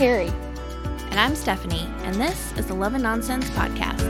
[0.00, 0.32] Carrie.
[1.10, 4.00] And I'm Stephanie, and this is the Love and Nonsense Podcast.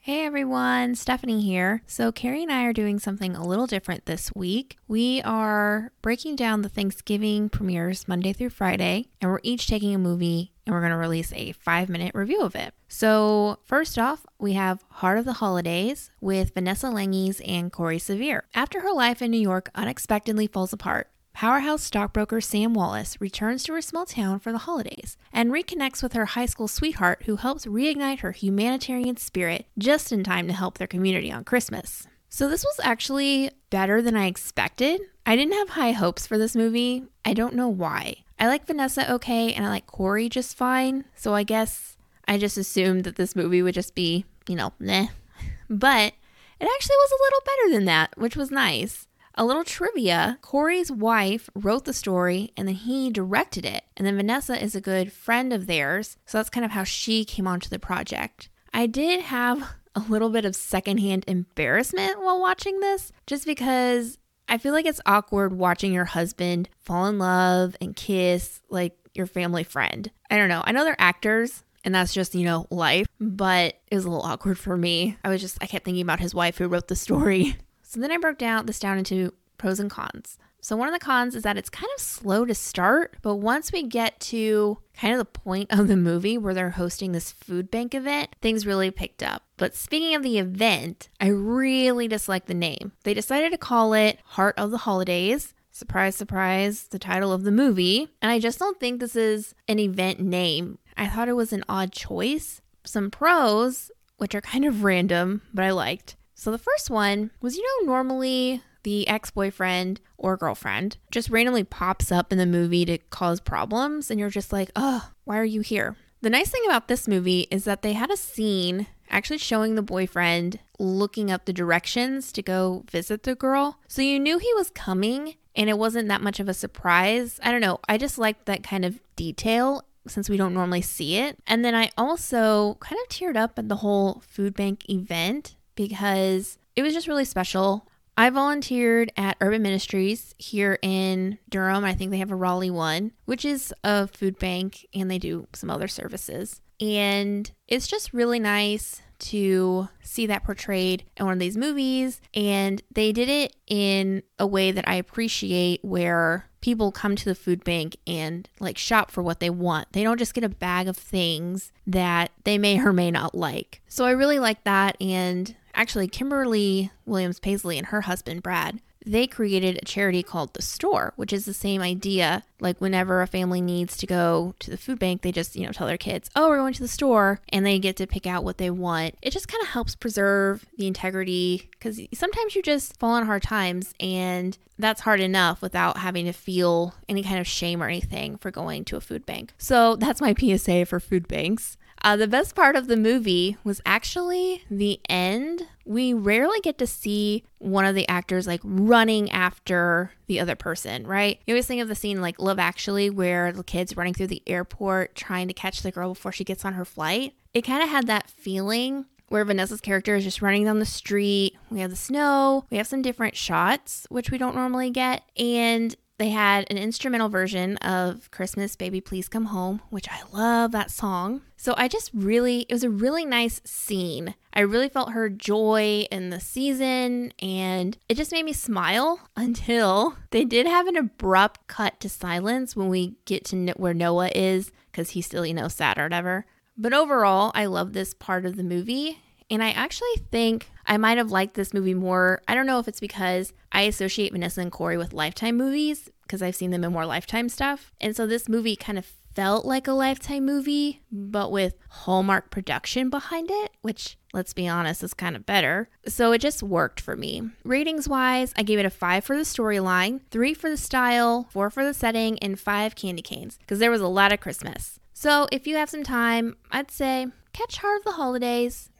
[0.00, 1.84] Hey everyone, Stephanie here.
[1.86, 4.78] So, Carrie and I are doing something a little different this week.
[4.88, 9.98] We are breaking down the Thanksgiving premieres Monday through Friday, and we're each taking a
[9.98, 12.74] movie and we're going to release a five minute review of it.
[12.88, 18.42] So, first off, we have Heart of the Holidays with Vanessa Lengies and Corey Sevier.
[18.56, 23.72] After her life in New York unexpectedly falls apart, Powerhouse stockbroker Sam Wallace returns to
[23.72, 27.66] her small town for the holidays and reconnects with her high school sweetheart who helps
[27.66, 32.06] reignite her humanitarian spirit just in time to help their community on Christmas.
[32.28, 35.00] So, this was actually better than I expected.
[35.26, 37.04] I didn't have high hopes for this movie.
[37.24, 38.16] I don't know why.
[38.38, 41.04] I like Vanessa okay and I like Corey just fine.
[41.14, 41.96] So, I guess
[42.28, 45.08] I just assumed that this movie would just be, you know, meh.
[45.68, 46.12] But
[46.60, 49.08] it actually was a little better than that, which was nice.
[49.34, 53.84] A little trivia Corey's wife wrote the story and then he directed it.
[53.96, 56.18] And then Vanessa is a good friend of theirs.
[56.26, 58.50] So that's kind of how she came onto the project.
[58.74, 64.58] I did have a little bit of secondhand embarrassment while watching this, just because I
[64.58, 69.64] feel like it's awkward watching your husband fall in love and kiss like your family
[69.64, 70.10] friend.
[70.30, 70.62] I don't know.
[70.64, 73.06] I know they're actors, and that's just, you know, life.
[73.20, 75.16] But it was a little awkward for me.
[75.24, 77.56] I was just, I kept thinking about his wife who wrote the story.
[77.92, 80.38] So then I broke down this down into pros and cons.
[80.62, 83.70] So one of the cons is that it's kind of slow to start, but once
[83.70, 87.70] we get to kind of the point of the movie where they're hosting this food
[87.70, 89.42] bank event, things really picked up.
[89.58, 92.92] But speaking of the event, I really dislike the name.
[93.04, 95.52] They decided to call it Heart of the Holidays.
[95.70, 98.08] Surprise, surprise, the title of the movie.
[98.22, 100.78] And I just don't think this is an event name.
[100.96, 102.62] I thought it was an odd choice.
[102.84, 106.16] Some pros, which are kind of random, but I liked.
[106.42, 111.62] So the first one was you know, normally the ex boyfriend or girlfriend just randomly
[111.62, 115.44] pops up in the movie to cause problems, and you're just like, oh, why are
[115.44, 115.94] you here?
[116.20, 119.82] The nice thing about this movie is that they had a scene actually showing the
[119.82, 123.78] boyfriend looking up the directions to go visit the girl.
[123.86, 127.38] So you knew he was coming and it wasn't that much of a surprise.
[127.44, 127.78] I don't know.
[127.88, 131.38] I just liked that kind of detail since we don't normally see it.
[131.46, 136.58] And then I also kind of teared up at the whole food bank event because
[136.76, 137.86] it was just really special.
[138.16, 141.84] I volunteered at Urban Ministries here in Durham.
[141.84, 145.48] I think they have a Raleigh one, which is a food bank, and they do
[145.54, 146.60] some other services.
[146.80, 152.20] And it's just really nice to see that portrayed in one of these movies.
[152.34, 157.34] And they did it in a way that I appreciate where people come to the
[157.34, 159.92] food bank and like shop for what they want.
[159.92, 163.80] They don't just get a bag of things that they may or may not like.
[163.88, 164.96] So I really like that.
[165.00, 170.62] And Actually, Kimberly Williams Paisley and her husband, Brad, they created a charity called The
[170.62, 172.44] Store, which is the same idea.
[172.60, 175.72] Like whenever a family needs to go to the food bank, they just, you know,
[175.72, 178.44] tell their kids, "Oh, we're going to the store," and they get to pick out
[178.44, 179.16] what they want.
[179.20, 183.42] It just kind of helps preserve the integrity cuz sometimes you just fall on hard
[183.42, 188.36] times and that's hard enough without having to feel any kind of shame or anything
[188.36, 189.52] for going to a food bank.
[189.58, 191.76] So, that's my PSA for food banks.
[192.02, 195.68] Uh, the best part of the movie was actually the end.
[195.84, 201.06] We rarely get to see one of the actors like running after the other person,
[201.06, 201.40] right?
[201.46, 204.42] You always think of the scene like Love Actually, where the kid's running through the
[204.48, 207.34] airport trying to catch the girl before she gets on her flight.
[207.54, 211.56] It kind of had that feeling where Vanessa's character is just running down the street.
[211.70, 215.22] We have the snow, we have some different shots, which we don't normally get.
[215.36, 220.70] And they had an instrumental version of Christmas Baby Please Come Home, which I love
[220.70, 221.42] that song.
[221.56, 224.36] So I just really, it was a really nice scene.
[224.54, 230.16] I really felt her joy in the season and it just made me smile until
[230.30, 234.70] they did have an abrupt cut to silence when we get to where Noah is
[234.92, 236.46] because he's still, you know, sad or whatever.
[236.78, 239.18] But overall, I love this part of the movie
[239.50, 242.42] and I actually think I might have liked this movie more.
[242.46, 246.42] I don't know if it's because I associate Vanessa and Corey with Lifetime movies because
[246.42, 247.94] I've seen them in more Lifetime stuff.
[247.98, 253.08] And so this movie kind of felt like a Lifetime movie, but with Hallmark production
[253.08, 255.88] behind it, which, let's be honest, is kind of better.
[256.06, 257.40] So it just worked for me.
[257.64, 261.70] Ratings wise, I gave it a five for the storyline, three for the style, four
[261.70, 265.00] for the setting, and five candy canes because there was a lot of Christmas.
[265.14, 268.90] So if you have some time, I'd say catch Heart of the Holidays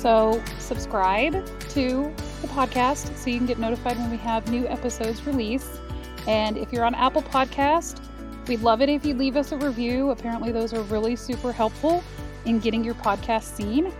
[0.00, 1.32] so, subscribe
[1.70, 5.78] to the podcast so you can get notified when we have new episodes released.
[6.26, 8.00] And if you're on Apple Podcast,
[8.48, 10.10] we'd love it if you leave us a review.
[10.10, 12.02] Apparently, those are really super helpful
[12.46, 13.92] in getting your podcast seen.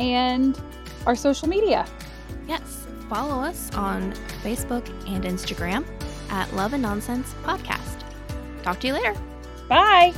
[0.00, 0.60] And
[1.06, 1.86] our social media.
[2.48, 4.12] Yes, follow us on
[4.42, 5.84] Facebook and Instagram
[6.30, 8.02] at Love and Nonsense Podcast.
[8.64, 9.14] Talk to you later.
[9.68, 10.12] Bye.